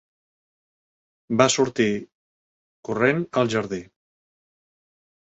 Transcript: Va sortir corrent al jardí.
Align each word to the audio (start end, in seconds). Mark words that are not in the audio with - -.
Va 1.41 1.45
sortir 1.55 1.87
corrent 2.89 3.21
al 3.43 3.53
jardí. 3.57 3.81